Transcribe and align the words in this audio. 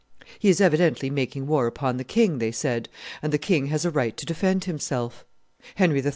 He 0.39 0.49
is 0.49 0.59
evidently 0.59 1.11
making 1.11 1.45
war 1.45 1.67
upon 1.67 1.97
the 1.97 2.03
king, 2.03 2.39
they 2.39 2.51
said; 2.51 2.89
and 3.21 3.31
the 3.31 3.37
king 3.37 3.67
has 3.67 3.85
a 3.85 3.91
right 3.91 4.17
to 4.17 4.25
defend 4.25 4.63
himself. 4.63 5.23
Henry 5.75 6.01
III. 6.01 6.09